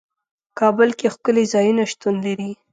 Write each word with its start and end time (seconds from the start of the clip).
کابل 0.59 0.89
کې 0.99 1.07
ښکلي 1.13 1.45
ځايونه 1.53 1.83
شتون 1.91 2.15
لري. 2.25 2.51